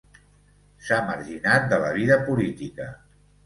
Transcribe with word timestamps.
S'ha 0.87 0.97
marginat 1.11 1.69
de 1.75 1.81
la 1.87 1.95
vida 2.01 2.21
política. 2.33 2.93